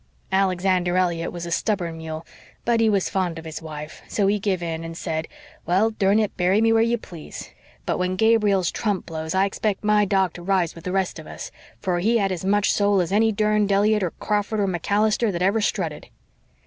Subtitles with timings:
[0.31, 2.25] Alexander Elliott was a stubborn mule,
[2.65, 5.27] but he was fond of his wife, so he give in and said,
[5.67, 7.51] 'Well, durn it, bury me where you please.
[7.85, 11.27] But when Gabriel's trump blows I expect my dog to rise with the rest of
[11.27, 15.31] us, for he had as much soul as any durned Elliott or Crawford or MacAllister
[15.31, 16.07] that ever strutted.'